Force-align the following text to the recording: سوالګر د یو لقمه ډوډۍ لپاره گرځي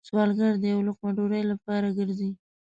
سوالګر 0.07 0.53
د 0.59 0.63
یو 0.73 0.79
لقمه 0.87 1.11
ډوډۍ 1.17 1.43
لپاره 1.51 1.87
گرځي 1.97 2.29